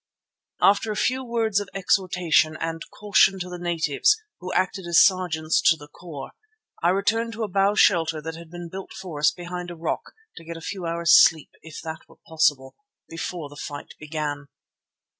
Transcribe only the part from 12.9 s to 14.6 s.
before the fight began.